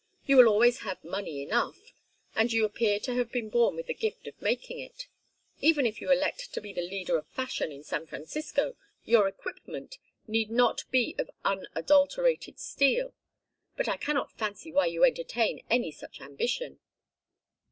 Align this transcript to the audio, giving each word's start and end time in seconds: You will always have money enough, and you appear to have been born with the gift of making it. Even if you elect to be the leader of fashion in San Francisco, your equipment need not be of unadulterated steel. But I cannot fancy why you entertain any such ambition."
You 0.25 0.37
will 0.37 0.47
always 0.47 0.79
have 0.79 1.03
money 1.03 1.43
enough, 1.43 1.93
and 2.33 2.51
you 2.51 2.65
appear 2.65 2.99
to 3.01 3.13
have 3.13 3.31
been 3.31 3.49
born 3.51 3.75
with 3.75 3.85
the 3.85 3.93
gift 3.93 4.25
of 4.25 4.41
making 4.41 4.79
it. 4.79 5.05
Even 5.59 5.85
if 5.85 6.01
you 6.01 6.11
elect 6.11 6.51
to 6.55 6.59
be 6.59 6.73
the 6.73 6.81
leader 6.81 7.19
of 7.19 7.27
fashion 7.27 7.71
in 7.71 7.83
San 7.83 8.07
Francisco, 8.07 8.75
your 9.05 9.27
equipment 9.27 9.99
need 10.25 10.49
not 10.49 10.85
be 10.89 11.13
of 11.19 11.29
unadulterated 11.45 12.57
steel. 12.57 13.13
But 13.77 13.87
I 13.87 13.97
cannot 13.97 14.35
fancy 14.35 14.71
why 14.71 14.87
you 14.87 15.03
entertain 15.03 15.63
any 15.69 15.91
such 15.91 16.19
ambition." 16.19 16.79